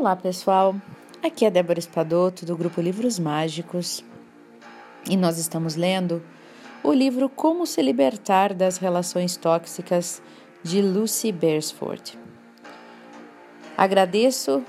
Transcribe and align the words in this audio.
Olá, 0.00 0.16
pessoal. 0.16 0.74
Aqui 1.22 1.44
é 1.44 1.50
Débora 1.50 1.78
Espadoto 1.78 2.46
do 2.46 2.56
grupo 2.56 2.80
Livros 2.80 3.18
Mágicos 3.18 4.02
e 5.06 5.14
nós 5.14 5.36
estamos 5.36 5.76
lendo 5.76 6.22
o 6.82 6.90
livro 6.90 7.28
Como 7.28 7.66
se 7.66 7.82
libertar 7.82 8.54
das 8.54 8.78
relações 8.78 9.36
tóxicas 9.36 10.22
de 10.62 10.80
Lucy 10.80 11.30
Beresford. 11.30 12.18
Agradeço 13.76 14.64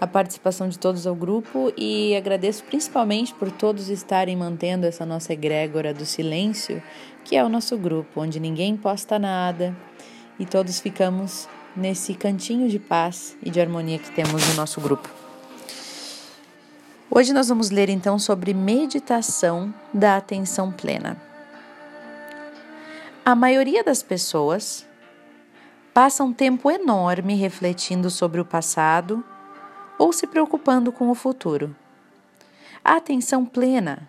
a 0.00 0.06
participação 0.06 0.68
de 0.68 0.78
todos 0.78 1.08
ao 1.08 1.14
grupo 1.16 1.72
e 1.76 2.14
agradeço 2.14 2.62
principalmente 2.62 3.34
por 3.34 3.50
todos 3.50 3.88
estarem 3.88 4.36
mantendo 4.36 4.86
essa 4.86 5.04
nossa 5.04 5.32
egrégora 5.32 5.92
do 5.92 6.06
silêncio, 6.06 6.80
que 7.24 7.34
é 7.34 7.44
o 7.44 7.48
nosso 7.48 7.76
grupo, 7.76 8.20
onde 8.20 8.38
ninguém 8.38 8.76
posta 8.76 9.18
nada 9.18 9.76
e 10.38 10.46
todos 10.46 10.78
ficamos 10.78 11.48
nesse 11.78 12.12
cantinho 12.12 12.68
de 12.68 12.78
paz 12.78 13.36
e 13.40 13.50
de 13.50 13.60
harmonia 13.60 13.98
que 13.98 14.10
temos 14.10 14.46
no 14.48 14.54
nosso 14.54 14.80
grupo. 14.80 15.08
Hoje 17.08 17.32
nós 17.32 17.48
vamos 17.48 17.70
ler 17.70 17.88
então 17.88 18.18
sobre 18.18 18.52
meditação 18.52 19.72
da 19.94 20.16
atenção 20.16 20.72
plena. 20.72 21.16
A 23.24 23.34
maioria 23.34 23.84
das 23.84 24.02
pessoas 24.02 24.86
passa 25.94 26.24
um 26.24 26.32
tempo 26.32 26.70
enorme 26.70 27.34
refletindo 27.34 28.10
sobre 28.10 28.40
o 28.40 28.44
passado 28.44 29.24
ou 29.98 30.12
se 30.12 30.26
preocupando 30.26 30.90
com 30.90 31.08
o 31.08 31.14
futuro. 31.14 31.74
A 32.84 32.96
atenção 32.96 33.44
plena 33.44 34.08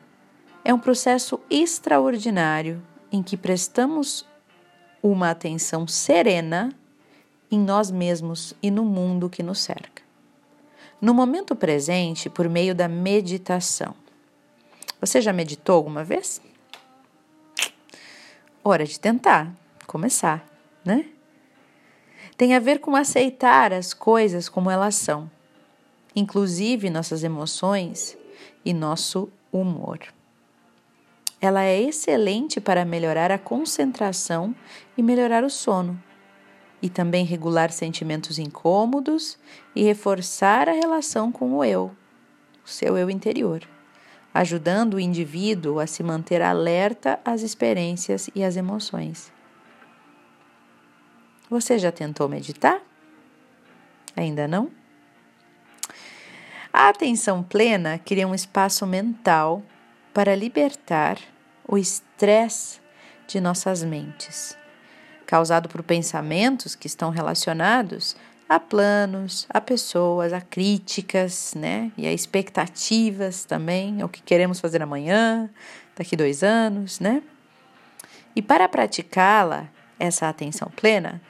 é 0.65 0.73
um 0.73 0.79
processo 0.79 1.39
extraordinário 1.49 2.81
em 3.11 3.21
que 3.21 3.37
prestamos 3.37 4.25
uma 5.01 5.29
atenção 5.29 5.87
serena 5.87 6.73
em 7.51 7.59
nós 7.59 7.89
mesmos 7.89 8.53
e 8.61 8.69
no 8.69 8.83
mundo 8.85 9.29
que 9.29 9.41
nos 9.41 9.59
cerca. 9.59 10.03
No 11.01 11.13
momento 11.13 11.55
presente, 11.55 12.29
por 12.29 12.47
meio 12.49 12.75
da 12.75 12.87
meditação. 12.87 13.95
Você 14.99 15.21
já 15.21 15.31
meditou 15.31 15.75
alguma 15.75 16.03
vez? 16.03 16.41
Hora 18.63 18.85
de 18.85 18.99
tentar, 18.99 19.53
começar, 19.87 20.45
né? 20.83 21.05
Tem 22.35 22.53
a 22.53 22.59
ver 22.59 22.79
com 22.79 22.95
aceitar 22.95 23.73
as 23.73 23.93
coisas 23.93 24.47
como 24.47 24.69
elas 24.69 24.95
são, 24.95 25.29
inclusive 26.15 26.89
nossas 26.89 27.23
emoções 27.23 28.17
e 28.63 28.73
nosso 28.73 29.29
humor. 29.51 29.99
Ela 31.41 31.63
é 31.63 31.81
excelente 31.81 32.59
para 32.59 32.83
melhorar 32.83 33.31
a 33.31 33.37
concentração 33.37 34.53
e 34.97 35.01
melhorar 35.01 35.43
o 35.45 35.49
sono 35.49 36.01
e 36.81 36.89
também 36.89 37.25
regular 37.25 37.71
sentimentos 37.71 38.39
incômodos 38.39 39.37
e 39.75 39.83
reforçar 39.83 40.69
a 40.69 40.73
relação 40.73 41.31
com 41.31 41.53
o 41.53 41.63
eu, 41.63 41.91
o 42.65 42.69
seu 42.69 42.97
eu 42.97 43.09
interior, 43.09 43.61
ajudando 44.33 44.95
o 44.95 44.99
indivíduo 44.99 45.79
a 45.79 45.87
se 45.87 46.03
manter 46.03 46.41
alerta 46.41 47.19
às 47.25 47.41
experiências 47.41 48.29
e 48.33 48.43
às 48.43 48.55
emoções. 48.55 49.31
Você 51.49 51.79
já 51.79 51.91
tentou 51.91 52.29
meditar? 52.29 52.81
Ainda 54.15 54.47
não? 54.47 54.69
A 56.71 56.89
atenção 56.89 57.41
plena 57.41 57.97
cria 57.97 58.27
um 58.27 58.35
espaço 58.35 58.85
mental 58.85 59.63
para 60.13 60.35
libertar 60.35 61.17
o 61.67 61.77
estresse 61.77 62.79
de 63.27 63.41
nossas 63.41 63.83
mentes 63.83 64.58
causado 65.29 65.69
por 65.69 65.83
pensamentos 65.83 66.73
que 66.73 66.87
estão 66.87 67.11
relacionados 67.11 68.17
a 68.49 68.59
planos, 68.59 69.45
a 69.47 69.61
pessoas, 69.61 70.33
a 70.33 70.41
críticas, 70.41 71.53
né? 71.55 71.91
E 71.95 72.07
a 72.07 72.11
expectativas 72.11 73.45
também, 73.45 74.03
o 74.03 74.09
que 74.09 74.23
queremos 74.23 74.59
fazer 74.59 74.81
amanhã, 74.81 75.47
daqui 75.95 76.15
dois 76.15 76.41
anos, 76.41 76.99
né? 76.99 77.21
E 78.35 78.41
para 78.41 78.67
praticá-la, 78.67 79.69
essa 79.99 80.27
atenção 80.27 80.71
plena, 80.75 81.21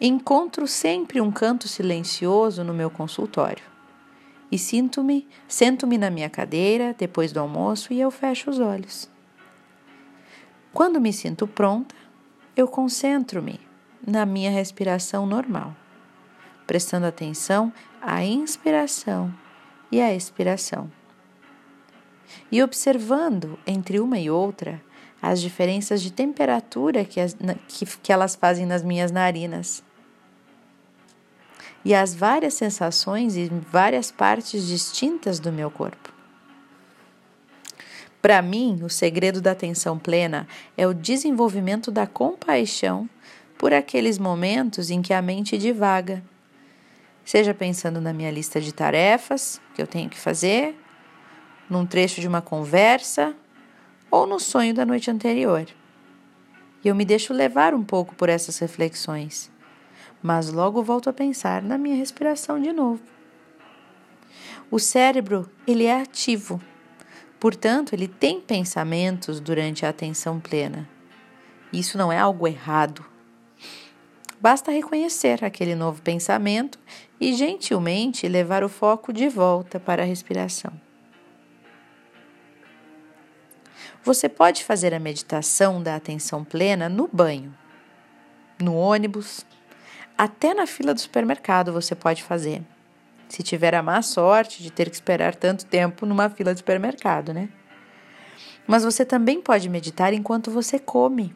encontro 0.00 0.66
sempre 0.66 1.20
um 1.20 1.30
canto 1.30 1.68
silencioso 1.68 2.64
no 2.64 2.74
meu 2.74 2.90
consultório. 2.90 3.62
E 4.50 4.58
sinto-me, 4.58 5.28
sento-me 5.46 5.96
na 5.96 6.10
minha 6.10 6.28
cadeira 6.28 6.92
depois 6.98 7.30
do 7.30 7.38
almoço 7.38 7.92
e 7.92 8.00
eu 8.00 8.10
fecho 8.10 8.50
os 8.50 8.58
olhos. 8.58 9.08
Quando 10.72 11.00
me 11.00 11.12
sinto 11.12 11.46
pronta, 11.46 11.94
eu 12.56 12.66
concentro-me 12.68 13.60
na 14.06 14.24
minha 14.26 14.50
respiração 14.50 15.26
normal, 15.26 15.74
prestando 16.66 17.06
atenção 17.06 17.72
à 18.00 18.24
inspiração 18.24 19.32
e 19.90 20.00
à 20.00 20.14
expiração. 20.14 20.90
E 22.50 22.62
observando 22.62 23.58
entre 23.66 24.00
uma 24.00 24.18
e 24.18 24.30
outra 24.30 24.80
as 25.20 25.40
diferenças 25.40 26.00
de 26.00 26.12
temperatura 26.12 27.04
que, 27.04 27.20
as, 27.20 27.36
que, 27.68 27.84
que 27.84 28.12
elas 28.12 28.34
fazem 28.34 28.64
nas 28.64 28.82
minhas 28.82 29.10
narinas 29.10 29.82
e 31.84 31.94
as 31.94 32.14
várias 32.14 32.54
sensações 32.54 33.36
em 33.36 33.48
várias 33.48 34.10
partes 34.10 34.66
distintas 34.66 35.38
do 35.38 35.52
meu 35.52 35.70
corpo. 35.70 36.12
Para 38.20 38.42
mim, 38.42 38.80
o 38.82 38.90
segredo 38.90 39.40
da 39.40 39.52
atenção 39.52 39.98
plena 39.98 40.46
é 40.76 40.86
o 40.86 40.92
desenvolvimento 40.92 41.90
da 41.90 42.06
compaixão 42.06 43.08
por 43.56 43.72
aqueles 43.72 44.18
momentos 44.18 44.90
em 44.90 45.00
que 45.00 45.14
a 45.14 45.22
mente 45.22 45.56
divaga. 45.56 46.22
Seja 47.24 47.54
pensando 47.54 48.00
na 48.00 48.12
minha 48.12 48.30
lista 48.30 48.60
de 48.60 48.72
tarefas 48.72 49.60
que 49.74 49.80
eu 49.80 49.86
tenho 49.86 50.10
que 50.10 50.18
fazer, 50.18 50.78
num 51.68 51.86
trecho 51.86 52.20
de 52.20 52.28
uma 52.28 52.42
conversa 52.42 53.34
ou 54.10 54.26
no 54.26 54.38
sonho 54.38 54.74
da 54.74 54.84
noite 54.84 55.10
anterior. 55.10 55.66
E 56.84 56.88
eu 56.88 56.94
me 56.94 57.04
deixo 57.04 57.32
levar 57.32 57.74
um 57.74 57.84
pouco 57.84 58.14
por 58.14 58.28
essas 58.28 58.58
reflexões, 58.58 59.50
mas 60.22 60.50
logo 60.50 60.82
volto 60.82 61.08
a 61.08 61.12
pensar 61.12 61.62
na 61.62 61.78
minha 61.78 61.96
respiração 61.96 62.60
de 62.60 62.72
novo. 62.72 63.00
O 64.70 64.78
cérebro, 64.78 65.50
ele 65.66 65.84
é 65.84 66.00
ativo 66.00 66.60
Portanto, 67.40 67.94
ele 67.94 68.06
tem 68.06 68.38
pensamentos 68.38 69.40
durante 69.40 69.86
a 69.86 69.88
atenção 69.88 70.38
plena. 70.38 70.86
Isso 71.72 71.96
não 71.96 72.12
é 72.12 72.18
algo 72.18 72.46
errado. 72.46 73.02
Basta 74.38 74.70
reconhecer 74.70 75.42
aquele 75.42 75.74
novo 75.74 76.02
pensamento 76.02 76.78
e 77.18 77.32
gentilmente 77.32 78.28
levar 78.28 78.62
o 78.62 78.68
foco 78.68 79.10
de 79.10 79.28
volta 79.28 79.80
para 79.80 80.02
a 80.02 80.06
respiração. 80.06 80.72
Você 84.02 84.28
pode 84.28 84.62
fazer 84.62 84.94
a 84.94 85.00
meditação 85.00 85.82
da 85.82 85.96
atenção 85.96 86.44
plena 86.44 86.88
no 86.88 87.08
banho, 87.10 87.54
no 88.58 88.74
ônibus, 88.74 89.46
até 90.16 90.52
na 90.52 90.66
fila 90.66 90.92
do 90.92 91.00
supermercado 91.00 91.72
você 91.72 91.94
pode 91.94 92.22
fazer 92.22 92.62
se 93.30 93.44
tiver 93.44 93.74
a 93.76 93.82
má 93.82 94.02
sorte 94.02 94.60
de 94.60 94.72
ter 94.72 94.90
que 94.90 94.96
esperar 94.96 95.36
tanto 95.36 95.64
tempo 95.64 96.04
numa 96.04 96.28
fila 96.28 96.52
de 96.52 96.58
supermercado, 96.58 97.32
né? 97.32 97.48
Mas 98.66 98.82
você 98.84 99.04
também 99.04 99.40
pode 99.40 99.68
meditar 99.68 100.12
enquanto 100.12 100.50
você 100.50 100.78
come. 100.78 101.34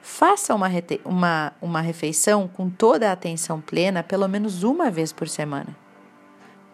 Faça 0.00 0.54
uma, 0.54 0.68
uma, 1.04 1.52
uma 1.60 1.80
refeição 1.82 2.48
com 2.48 2.70
toda 2.70 3.10
a 3.10 3.12
atenção 3.12 3.60
plena 3.60 4.02
pelo 4.02 4.26
menos 4.26 4.62
uma 4.62 4.90
vez 4.90 5.12
por 5.12 5.28
semana, 5.28 5.76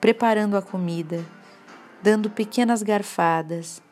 preparando 0.00 0.56
a 0.56 0.62
comida, 0.62 1.24
dando 2.00 2.30
pequenas 2.30 2.80
garfadas, 2.80 3.82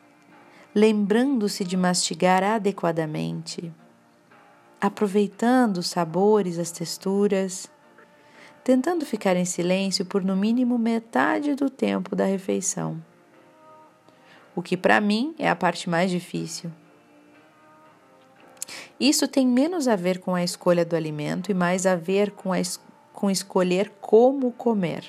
lembrando-se 0.73 1.65
de 1.65 1.75
mastigar 1.75 2.41
adequadamente, 2.41 3.71
aproveitando 4.79 5.77
os 5.77 5.89
sabores, 5.89 6.57
as 6.57 6.71
texturas 6.71 7.69
tentando 8.63 9.05
ficar 9.05 9.35
em 9.35 9.45
silêncio 9.45 10.05
por 10.05 10.23
no 10.23 10.35
mínimo 10.35 10.77
metade 10.77 11.53
do 11.53 11.69
tempo 11.69 12.15
da 12.15 12.25
refeição. 12.25 13.03
O 14.55 14.61
que 14.61 14.77
para 14.77 15.01
mim 15.01 15.35
é 15.37 15.49
a 15.49 15.55
parte 15.55 15.89
mais 15.89 16.09
difícil. 16.09 16.71
Isso 18.99 19.27
tem 19.27 19.45
menos 19.45 19.87
a 19.87 19.95
ver 19.95 20.19
com 20.19 20.33
a 20.33 20.43
escolha 20.43 20.85
do 20.85 20.95
alimento 20.95 21.51
e 21.51 21.53
mais 21.53 21.85
a 21.85 21.95
ver 21.95 22.31
com, 22.31 22.53
a 22.53 22.59
es 22.59 22.79
com 23.11 23.29
escolher 23.29 23.91
como 23.99 24.51
comer. 24.51 25.03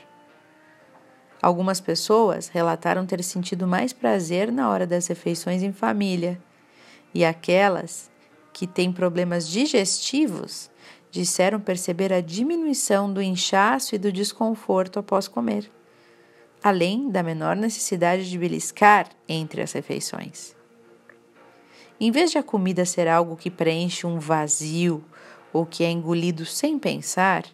Algumas 1.41 1.81
pessoas 1.81 2.49
relataram 2.49 3.05
ter 3.05 3.23
sentido 3.23 3.67
mais 3.67 3.93
prazer 3.93 4.51
na 4.51 4.69
hora 4.71 4.87
das 4.87 5.07
refeições 5.07 5.63
em 5.63 5.73
família, 5.73 6.41
e 7.13 7.25
aquelas 7.25 8.11
que 8.53 8.67
têm 8.67 8.91
problemas 8.91 9.47
digestivos 9.47 10.71
disseram 11.15 11.61
perceber 11.61 12.13
a 12.13 12.21
diminuição 12.21 13.13
do 13.13 13.23
inchaço 13.23 13.95
e 13.95 13.99
do 13.99 14.11
desconforto 14.11 14.99
após 14.99 15.29
comer, 15.29 15.71
além 16.61 17.09
da 17.09 17.23
menor 17.23 17.55
necessidade 17.55 18.29
de 18.29 18.37
beliscar 18.37 19.09
entre 19.29 19.63
as 19.63 19.71
refeições. 19.71 20.57
Em 22.01 22.11
vez 22.11 22.33
de 22.33 22.39
a 22.39 22.43
comida 22.43 22.85
ser 22.85 23.07
algo 23.07 23.37
que 23.37 23.49
preenche 23.49 24.05
um 24.09 24.19
vazio 24.19 25.05
ou 25.53 25.65
que 25.65 25.85
é 25.85 25.91
engolido 25.91 26.45
sem 26.45 26.81
pensar, 26.81 27.45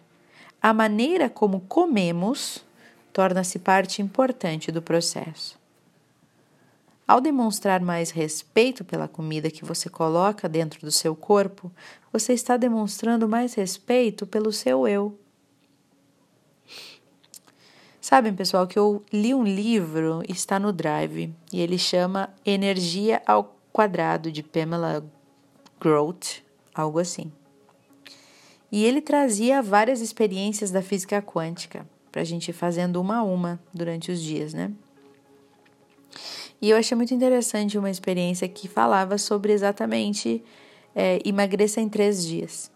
a 0.59 0.73
maneira 0.73 1.29
como 1.29 1.59
comemos 1.61 2.65
torna-se 3.13 3.59
parte 3.59 4.01
importante 4.01 4.71
do 4.71 4.81
processo. 4.81 5.60
Ao 7.07 7.19
demonstrar 7.19 7.81
mais 7.81 8.11
respeito 8.11 8.85
pela 8.85 9.07
comida 9.07 9.51
que 9.51 9.65
você 9.65 9.89
coloca 9.89 10.47
dentro 10.47 10.79
do 10.81 10.91
seu 10.91 11.15
corpo, 11.15 11.71
você 12.11 12.33
está 12.33 12.55
demonstrando 12.57 13.27
mais 13.27 13.53
respeito 13.53 14.25
pelo 14.25 14.51
seu 14.51 14.87
eu. 14.87 15.17
Sabem, 17.99 18.33
pessoal, 18.33 18.65
que 18.65 18.79
eu 18.79 19.03
li 19.13 19.33
um 19.33 19.43
livro, 19.43 20.23
está 20.27 20.59
no 20.59 20.73
Drive, 20.73 21.33
e 21.53 21.61
ele 21.61 21.77
chama 21.77 22.33
Energia 22.45 23.21
ao 23.27 23.55
Quadrado, 23.71 24.31
de 24.31 24.41
Pamela 24.41 25.05
Grote, 25.79 26.43
algo 26.73 26.97
assim. 26.97 27.31
E 28.71 28.83
ele 28.83 29.01
trazia 29.01 29.61
várias 29.61 30.01
experiências 30.01 30.71
da 30.71 30.81
física 30.81 31.21
quântica, 31.21 31.87
para 32.11 32.21
a 32.21 32.25
gente 32.25 32.49
ir 32.49 32.53
fazendo 32.53 32.99
uma 32.99 33.17
a 33.17 33.23
uma 33.23 33.59
durante 33.73 34.11
os 34.11 34.21
dias, 34.21 34.53
né? 34.53 34.71
E 36.61 36.69
eu 36.69 36.77
achei 36.77 36.95
muito 36.95 37.13
interessante 37.13 37.77
uma 37.77 37.89
experiência 37.89 38.47
que 38.47 38.67
falava 38.67 39.17
sobre 39.17 39.51
exatamente 39.51 40.43
é, 40.95 41.19
emagreça 41.25 41.81
em 41.81 41.89
três 41.89 42.23
dias. 42.25 42.71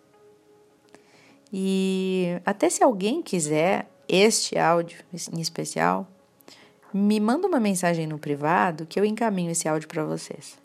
E 1.53 2.39
até 2.45 2.69
se 2.69 2.83
alguém 2.83 3.21
quiser 3.21 3.87
este 4.09 4.57
áudio 4.57 4.99
em 5.31 5.39
especial, 5.39 6.07
me 6.93 7.19
manda 7.19 7.47
uma 7.47 7.59
mensagem 7.59 8.07
no 8.07 8.17
privado 8.17 8.85
que 8.85 8.99
eu 8.99 9.05
encaminho 9.05 9.51
esse 9.51 9.67
áudio 9.67 9.87
para 9.87 10.03
vocês. 10.03 10.57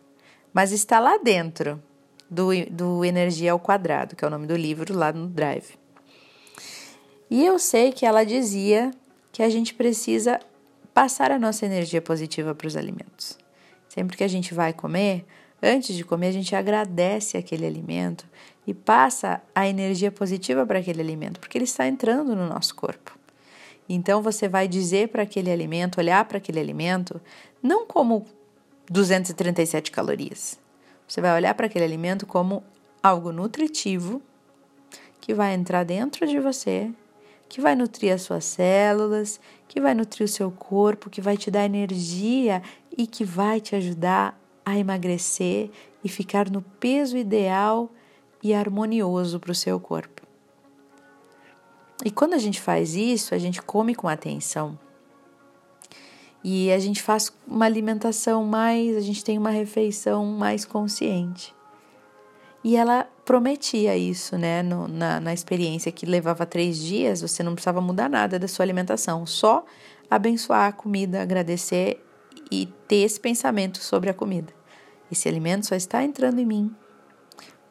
Mas 0.53 0.73
está 0.73 0.99
lá 0.99 1.19
dentro 1.19 1.83
do, 2.31 2.49
do 2.71 3.05
Energia 3.05 3.53
ao 3.53 3.61
Quadrado, 3.61 4.17
que 4.17 4.25
é 4.25 4.29
o 4.29 4.31
nome 4.31 4.47
do 4.47 4.57
livro, 4.57 4.97
lá 4.97 5.13
no 5.13 5.27
Drive. 5.27 5.79
E 7.29 7.45
eu 7.45 7.59
sei 7.59 7.93
que 7.93 8.07
ela 8.07 8.25
dizia 8.25 8.91
que 9.33 9.43
a 9.43 9.49
gente 9.49 9.75
precisa 9.75 10.41
passar 11.01 11.33
a 11.33 11.39
nossa 11.39 11.65
energia 11.65 12.03
positiva 12.03 12.55
para 12.55 12.67
os 12.67 12.77
alimentos. 12.77 13.39
Sempre 13.89 14.19
que 14.19 14.23
a 14.23 14.29
gente 14.29 14.53
vai 14.53 14.71
comer, 14.71 15.25
antes 15.63 15.97
de 15.97 16.05
comer, 16.05 16.27
a 16.27 16.33
gente 16.33 16.55
agradece 16.55 17.39
aquele 17.39 17.65
alimento 17.65 18.29
e 18.67 18.75
passa 18.75 19.41
a 19.55 19.67
energia 19.67 20.13
positiva 20.13 20.67
para 20.67 20.79
aquele 20.79 21.01
alimento, 21.01 21.41
porque 21.41 21.57
ele 21.57 21.65
está 21.65 21.87
entrando 21.87 22.37
no 22.37 22.47
nosso 22.47 22.75
corpo. 22.75 23.19
Então 23.89 24.21
você 24.21 24.47
vai 24.47 24.69
dizer 24.69 25.09
para 25.09 25.23
aquele 25.23 25.51
alimento, 25.51 25.97
olhar 25.97 26.23
para 26.27 26.37
aquele 26.37 26.61
alimento, 26.61 27.19
não 27.63 27.87
como 27.87 28.27
237 28.91 29.91
calorias. 29.91 30.61
Você 31.09 31.23
vai 31.23 31.35
olhar 31.35 31.55
para 31.55 31.65
aquele 31.65 31.87
alimento 31.87 32.27
como 32.27 32.63
algo 33.03 33.33
nutritivo 33.33 34.21
que 35.19 35.33
vai 35.33 35.55
entrar 35.55 35.83
dentro 35.83 36.27
de 36.27 36.39
você 36.39 36.91
que 37.51 37.61
vai 37.61 37.75
nutrir 37.75 38.15
as 38.15 38.23
suas 38.23 38.45
células, 38.45 39.41
que 39.67 39.81
vai 39.81 39.93
nutrir 39.93 40.25
o 40.25 40.29
seu 40.29 40.53
corpo, 40.53 41.11
que 41.11 41.21
vai 41.21 41.37
te 41.37 41.51
dar 41.51 41.65
energia 41.65 42.63
e 42.97 43.09
que 43.09 43.25
vai 43.25 43.61
te 43.61 43.75
ajudar 43.75 44.41
a 44.65 44.79
emagrecer 44.79 45.69
e 46.03 46.09
ficar 46.09 46.49
no 46.49 46.63
peso 46.63 47.17
ideal 47.17 47.91
e 48.41 48.55
harmonioso 48.55 49.41
para 49.41 49.51
o 49.51 49.55
seu 49.55 49.81
corpo. 49.81 50.23
E 52.05 52.11
quando 52.11 52.35
a 52.35 52.39
gente 52.39 52.61
faz 52.61 52.95
isso, 52.95 53.35
a 53.35 53.39
gente 53.39 53.61
come 53.61 53.97
com 53.97 54.07
atenção. 54.07 54.79
E 56.45 56.71
a 56.71 56.79
gente 56.79 57.03
faz 57.03 57.33
uma 57.47 57.67
alimentação 57.67 58.45
mais, 58.45 58.97
a 58.97 59.01
gente 59.01 59.25
tem 59.25 59.37
uma 59.37 59.51
refeição 59.51 60.25
mais 60.25 60.65
consciente. 60.65 61.53
E 62.63 62.77
ela 62.77 63.09
prometia 63.25 63.97
isso, 63.97 64.37
né, 64.37 64.63
no, 64.63 64.87
na, 64.87 65.19
na 65.19 65.33
experiência 65.33 65.91
que 65.91 66.05
levava 66.05 66.45
três 66.45 66.79
dias, 66.79 67.23
você 67.23 67.43
não 67.43 67.55
precisava 67.55 67.81
mudar 67.81 68.09
nada 68.09 68.39
da 68.39 68.47
sua 68.47 68.65
alimentação, 68.65 69.25
só 69.25 69.65
abençoar 70.11 70.69
a 70.69 70.73
comida, 70.73 71.23
agradecer 71.23 72.05
e 72.51 72.67
ter 72.87 72.97
esse 72.97 73.19
pensamento 73.19 73.79
sobre 73.79 74.11
a 74.11 74.15
comida. 74.15 74.53
Esse 75.11 75.29
alimento 75.29 75.67
só 75.67 75.75
está 75.75 76.03
entrando 76.03 76.39
em 76.39 76.47
mim 76.47 76.75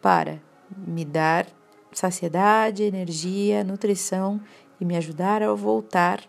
para 0.02 0.42
me 0.76 1.06
dar 1.06 1.46
saciedade, 1.92 2.84
energia, 2.84 3.64
nutrição 3.64 4.42
e 4.80 4.86
me 4.86 4.96
ajudar 4.96 5.44
a 5.44 5.54
voltar 5.54 6.22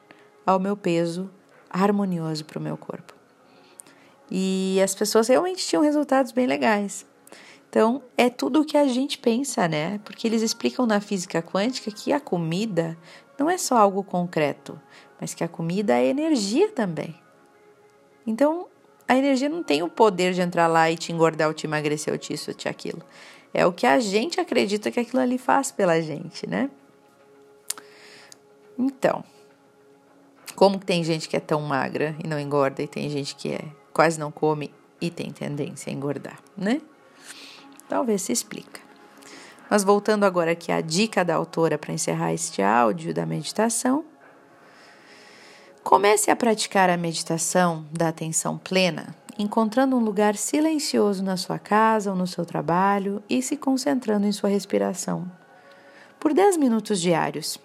ao 0.44 0.58
meu 0.58 0.76
peso 0.76 1.30
harmonioso 1.68 2.44
para 2.44 2.58
o 2.58 2.62
meu 2.62 2.76
corpo. 2.76 3.14
E 4.30 4.80
as 4.82 4.94
pessoas 4.94 5.28
realmente 5.28 5.66
tinham 5.66 5.82
resultados 5.82 6.32
bem 6.32 6.46
legais. 6.46 7.06
Então, 7.70 8.02
é 8.16 8.28
tudo 8.28 8.62
o 8.62 8.64
que 8.64 8.76
a 8.76 8.88
gente 8.88 9.16
pensa, 9.16 9.68
né? 9.68 10.00
Porque 10.04 10.26
eles 10.26 10.42
explicam 10.42 10.84
na 10.86 11.00
física 11.00 11.40
quântica 11.40 11.92
que 11.92 12.12
a 12.12 12.18
comida 12.18 12.98
não 13.38 13.48
é 13.48 13.56
só 13.56 13.76
algo 13.76 14.02
concreto, 14.02 14.78
mas 15.20 15.34
que 15.34 15.44
a 15.44 15.48
comida 15.48 15.96
é 15.96 16.06
energia 16.06 16.68
também. 16.72 17.14
Então, 18.26 18.66
a 19.06 19.16
energia 19.16 19.48
não 19.48 19.62
tem 19.62 19.84
o 19.84 19.88
poder 19.88 20.34
de 20.34 20.40
entrar 20.40 20.66
lá 20.66 20.90
e 20.90 20.96
te 20.96 21.12
engordar, 21.12 21.46
ou 21.46 21.54
te 21.54 21.64
emagrecer, 21.64 22.12
ou 22.12 22.18
te 22.18 22.32
isso, 22.32 22.50
ou 22.50 22.56
te 22.56 22.68
aquilo. 22.68 23.02
É 23.54 23.64
o 23.64 23.72
que 23.72 23.86
a 23.86 24.00
gente 24.00 24.40
acredita 24.40 24.90
que 24.90 24.98
aquilo 24.98 25.22
ali 25.22 25.38
faz 25.38 25.70
pela 25.70 26.02
gente, 26.02 26.48
né? 26.48 26.68
Então, 28.76 29.22
como 30.56 30.76
tem 30.76 31.04
gente 31.04 31.28
que 31.28 31.36
é 31.36 31.40
tão 31.40 31.60
magra 31.62 32.16
e 32.22 32.26
não 32.26 32.38
engorda, 32.38 32.82
e 32.82 32.88
tem 32.88 33.08
gente 33.08 33.36
que 33.36 33.52
é 33.52 33.60
quase 33.92 34.18
não 34.18 34.32
come 34.32 34.74
e 35.00 35.08
tem 35.08 35.30
tendência 35.30 35.88
a 35.88 35.94
engordar, 35.94 36.40
né? 36.56 36.80
Talvez 37.90 38.22
se 38.22 38.30
explica. 38.30 38.80
Mas 39.68 39.82
voltando 39.82 40.22
agora 40.22 40.52
aqui 40.52 40.70
à 40.70 40.80
dica 40.80 41.24
da 41.24 41.34
autora 41.34 41.76
para 41.76 41.92
encerrar 41.92 42.32
este 42.32 42.62
áudio 42.62 43.12
da 43.12 43.26
meditação, 43.26 44.04
comece 45.82 46.30
a 46.30 46.36
praticar 46.36 46.88
a 46.88 46.96
meditação 46.96 47.84
da 47.90 48.06
atenção 48.06 48.56
plena, 48.56 49.12
encontrando 49.36 49.96
um 49.96 50.04
lugar 50.04 50.36
silencioso 50.36 51.24
na 51.24 51.36
sua 51.36 51.58
casa 51.58 52.10
ou 52.10 52.16
no 52.16 52.28
seu 52.28 52.46
trabalho 52.46 53.20
e 53.28 53.42
se 53.42 53.56
concentrando 53.56 54.24
em 54.24 54.30
sua 54.30 54.48
respiração. 54.48 55.28
Por 56.20 56.32
10 56.32 56.58
minutos 56.58 57.00
diários. 57.00 57.58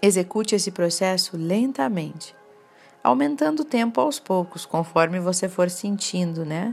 Execute 0.00 0.54
esse 0.54 0.70
processo 0.70 1.36
lentamente, 1.36 2.36
aumentando 3.02 3.60
o 3.60 3.64
tempo 3.64 4.00
aos 4.00 4.20
poucos, 4.20 4.64
conforme 4.64 5.18
você 5.18 5.48
for 5.48 5.68
sentindo, 5.70 6.44
né? 6.44 6.72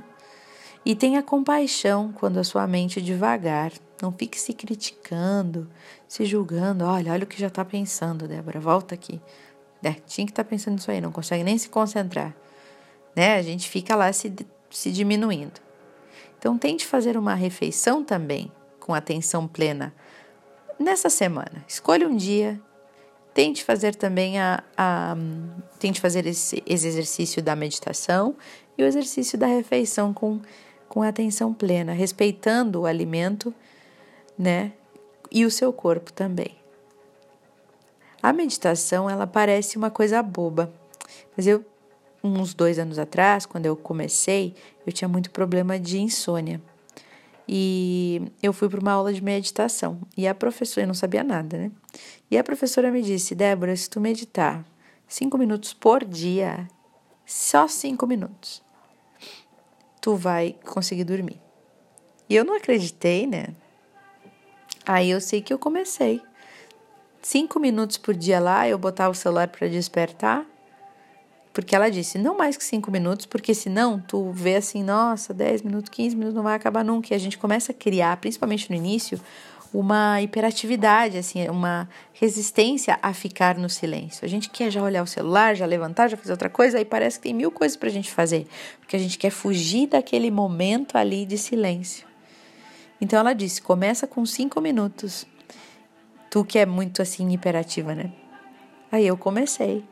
E 0.86 0.96
tenha 0.96 1.24
compaixão 1.24 2.12
quando 2.12 2.38
a 2.38 2.44
sua 2.44 2.68
mente 2.68 3.02
devagar. 3.02 3.72
Não 4.02 4.12
fique 4.12 4.40
se 4.40 4.54
criticando, 4.54 5.70
se 6.08 6.26
julgando. 6.26 6.84
Olha, 6.84 7.14
olha 7.14 7.24
o 7.24 7.28
que 7.28 7.40
já 7.40 7.48
está 7.48 7.64
pensando, 7.64 8.28
Débora. 8.28 8.60
Volta 8.60 8.94
aqui. 8.94 9.22
É, 9.82 9.94
tinha 9.94 10.26
que 10.26 10.32
estar 10.32 10.44
tá 10.44 10.50
pensando 10.50 10.76
nisso 10.76 10.92
aí, 10.92 11.02
não 11.02 11.12
consegue 11.12 11.44
nem 11.44 11.58
se 11.58 11.70
concentrar. 11.70 12.36
Né? 13.16 13.36
A 13.36 13.42
gente 13.42 13.70
fica 13.70 13.96
lá 13.96 14.12
se, 14.12 14.34
se 14.70 14.92
diminuindo. 14.92 15.62
Então, 16.38 16.58
tente 16.58 16.86
fazer 16.86 17.18
uma 17.18 17.36
refeição 17.36 18.04
também 18.04 18.52
com 18.80 18.94
atenção 18.94 19.48
plena 19.48 19.94
nessa 20.80 21.10
semana. 21.10 21.64
Escolha 21.68 22.08
um 22.08 22.16
dia. 22.16 22.60
Tente 23.34 23.64
fazer 23.64 23.96
também 23.96 24.40
a, 24.40 24.64
a 24.78 25.16
tente 25.80 26.00
fazer 26.00 26.26
esse, 26.28 26.62
esse 26.66 26.88
exercício 26.88 27.42
da 27.42 27.56
meditação 27.56 28.36
e 28.78 28.84
o 28.84 28.86
exercício 28.86 29.38
da 29.38 29.48
refeição 29.48 30.14
com 30.14 30.40
com 30.94 31.02
atenção 31.02 31.52
plena, 31.52 31.92
respeitando 31.92 32.82
o 32.82 32.86
alimento, 32.86 33.52
né? 34.38 34.74
E 35.32 35.44
o 35.44 35.50
seu 35.50 35.74
corpo 35.74 36.14
também. 36.14 36.56
A 38.22 38.32
meditação, 38.32 39.10
ela 39.10 39.26
parece 39.26 39.76
uma 39.76 39.90
coisa 39.90 40.22
boba, 40.22 40.72
mas 41.36 41.48
eu, 41.48 41.66
uns 42.24 42.54
dois 42.54 42.78
anos 42.78 43.00
atrás, 43.00 43.44
quando 43.44 43.66
eu 43.66 43.76
comecei, 43.76 44.54
eu 44.86 44.94
tinha 44.94 45.08
muito 45.08 45.32
problema 45.32 45.80
de 45.80 46.00
insônia. 46.00 46.62
E 47.48 48.22
eu 48.44 48.54
fui 48.54 48.70
para 48.70 48.80
uma 48.80 48.92
aula 48.92 49.12
de 49.12 49.24
meditação. 49.24 50.00
E 50.16 50.28
a 50.28 50.36
professora, 50.36 50.84
eu 50.84 50.88
não 50.88 50.94
sabia 50.94 51.24
nada, 51.24 51.58
né? 51.58 51.72
E 52.30 52.38
a 52.38 52.44
professora 52.44 52.92
me 52.92 53.02
disse: 53.02 53.34
Débora, 53.34 53.76
se 53.76 53.90
tu 53.90 54.00
meditar 54.00 54.64
cinco 55.08 55.40
minutos 55.40 55.74
por 55.74 56.06
dia, 56.06 56.68
só 57.26 57.68
cinco 57.68 58.06
minutos, 58.06 58.62
tu 60.04 60.18
vai 60.18 60.58
conseguir 60.66 61.06
dormir. 61.06 61.40
E 62.30 62.36
eu 62.36 62.44
não 62.44 62.58
acreditei, 62.58 63.26
né? 63.26 63.56
Aí 64.86 65.10
eu 65.10 65.22
sei 65.22 65.42
que 65.42 65.54
eu 65.54 65.58
comecei. 65.58 66.22
Cinco 67.22 67.58
minutos 67.58 67.96
por 67.98 68.14
dia 68.14 68.38
lá, 68.38 68.68
eu 68.68 68.78
botava 68.78 69.12
o 69.12 69.16
celular 69.16 69.48
para 69.48 69.66
despertar. 69.70 70.46
Porque 71.54 71.74
ela 71.74 71.90
disse, 71.90 72.18
não 72.18 72.36
mais 72.36 72.58
que 72.58 72.66
cinco 72.66 72.92
minutos, 72.92 73.26
porque 73.26 73.54
senão 73.54 73.98
tu 73.98 74.30
vê 74.32 74.58
assim, 74.58 74.84
nossa, 74.84 75.34
dez 75.34 75.62
minutos, 75.62 75.90
quinze 75.90 76.18
minutos, 76.18 76.36
não 76.36 76.44
vai 76.44 76.56
acabar 76.56 76.84
nunca. 76.84 77.14
E 77.14 77.16
a 77.16 77.20
gente 77.20 77.38
começa 77.38 77.72
a 77.72 77.76
criar, 77.76 78.18
principalmente 78.18 78.70
no 78.70 78.76
início, 78.76 79.18
uma 79.74 80.22
hiperatividade, 80.22 81.18
assim, 81.18 81.50
uma 81.50 81.90
resistência 82.14 83.00
a 83.02 83.12
ficar 83.12 83.58
no 83.58 83.68
silêncio. 83.68 84.24
A 84.24 84.28
gente 84.30 84.50
quer 84.50 84.70
já 84.70 84.84
olhar 84.84 85.02
o 85.02 85.08
celular, 85.08 85.56
já 85.56 85.66
levantar, 85.66 86.10
já 86.10 86.16
fazer 86.16 86.32
outra 86.32 86.50
coisa, 86.50 86.78
aí 86.78 86.86
parece 86.86 87.18
que 87.18 87.24
tem 87.24 87.34
mil 87.34 87.50
coisas 87.50 87.76
para 87.76 87.90
a 87.90 87.92
gente 87.92 88.12
fazer, 88.12 88.48
porque 88.80 88.96
a 88.96 89.00
gente 89.00 89.18
quer 89.18 89.32
fugir 89.32 89.88
daquele 89.88 90.30
momento 90.30 90.96
ali 90.96 91.26
de 91.26 91.40
silêncio. 91.40 92.06
Então 93.02 93.20
ela 93.20 93.34
disse: 93.34 93.62
começa 93.62 94.06
com 94.06 94.26
cinco 94.26 94.62
minutos. 94.62 95.26
Tu 96.30 96.46
que 96.46 96.60
é 96.60 96.66
muito 96.66 97.02
assim 97.02 97.32
hiperativa, 97.32 97.94
né? 97.94 98.12
Aí 98.92 99.06
eu 99.06 99.18
comecei. 99.18 99.84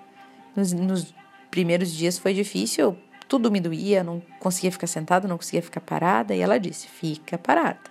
Nos, 0.55 0.73
nos 0.73 1.13
primeiros 1.50 1.91
dias 1.91 2.17
foi 2.17 2.33
difícil, 2.33 2.97
tudo 3.27 3.51
me 3.51 3.59
doía, 3.59 4.03
não 4.03 4.21
conseguia 4.39 4.71
ficar 4.71 4.88
sentada, 4.88 5.27
não 5.27 5.38
conseguia 5.38 5.61
ficar 5.61 5.81
parada. 5.81 6.35
E 6.35 6.39
ela 6.39 6.59
disse: 6.59 6.88
fica 6.88 7.38
parada. 7.38 7.90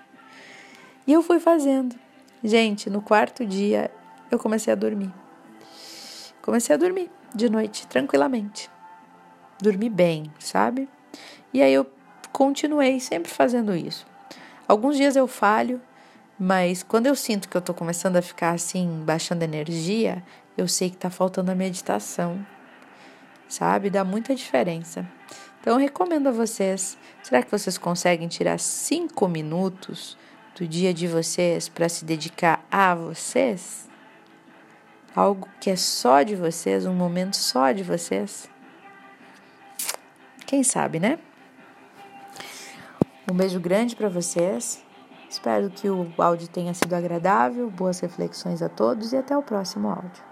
E 1.07 1.13
eu 1.13 1.23
fui 1.23 1.41
fazendo. 1.41 1.97
Gente, 2.43 2.89
no 2.89 3.03
quarto 3.03 3.45
dia 3.45 3.91
eu 4.31 4.39
comecei 4.39 4.73
a 4.73 4.77
dormir. 4.77 5.13
Comecei 6.43 6.75
a 6.75 6.79
dormir 6.79 7.11
de 7.35 7.49
noite, 7.49 7.87
tranquilamente. 7.87 8.71
Dormi 9.61 9.89
bem, 9.89 10.33
sabe? 10.39 10.89
E 11.53 11.63
aí 11.63 11.73
eu 11.73 11.87
continuei 12.33 13.01
sempre 13.01 13.31
fazendo 13.31 13.75
isso. 13.75 14.07
Alguns 14.67 14.97
dias 14.97 15.17
eu 15.17 15.27
falho, 15.27 15.81
mas 16.39 16.83
quando 16.83 17.07
eu 17.07 17.15
sinto 17.15 17.49
que 17.49 17.57
eu 17.57 17.61
tô 17.61 17.75
começando 17.75 18.17
a 18.17 18.23
ficar 18.23 18.53
assim, 18.53 19.03
baixando 19.05 19.45
energia, 19.45 20.23
eu 20.57 20.67
sei 20.67 20.91
que 20.91 20.97
tá 20.97 21.11
faltando 21.11 21.51
a 21.51 21.55
meditação. 21.55 22.45
Sabe? 23.49 23.91
Dá 23.91 24.05
muita 24.05 24.35
diferença. 24.35 25.07
Então 25.61 25.75
eu 25.75 25.79
recomendo 25.79 26.29
a 26.29 26.33
vocês. 26.33 26.97
Será 27.23 27.43
que 27.43 27.51
vocês 27.51 27.77
conseguem 27.77 28.29
tirar 28.29 28.59
cinco 28.59 29.29
minutos 29.29 30.17
do 30.55 30.67
dia 30.67 30.93
de 30.93 31.07
vocês 31.07 31.69
para 31.69 31.89
se 31.89 32.05
dedicar 32.05 32.65
a 32.71 32.95
vocês? 32.95 33.89
Algo 35.15 35.49
que 35.61 35.71
é 35.71 35.77
só 35.77 36.23
de 36.23 36.37
vocês, 36.37 36.87
um 36.87 36.95
momento 36.95 37.37
só 37.37 37.73
de 37.73 37.83
vocês? 37.83 38.49
Quem 40.47 40.63
sabe, 40.63 41.01
né? 41.01 41.19
Um 43.31 43.35
beijo 43.35 43.61
grande 43.61 43.95
para 43.95 44.09
vocês. 44.09 44.85
Espero 45.29 45.71
que 45.71 45.89
o 45.89 46.13
áudio 46.19 46.49
tenha 46.49 46.75
sido 46.75 46.95
agradável. 46.95 47.71
Boas 47.71 48.01
reflexões 48.01 48.61
a 48.61 48.69
todos 48.69 49.13
e 49.13 49.17
até 49.17 49.37
o 49.37 49.43
próximo 49.43 49.89
áudio. 49.89 50.30